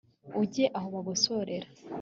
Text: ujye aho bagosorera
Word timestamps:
ujye 0.41 0.65
aho 0.77 0.87
bagosorera 0.95 1.67